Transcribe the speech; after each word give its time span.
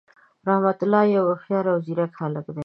رحمت 0.47 0.79
الله 0.85 1.03
یو 1.15 1.23
هوښیار 1.31 1.65
او 1.71 1.77
ځیرک 1.85 2.11
هللک 2.21 2.45
دی. 2.55 2.59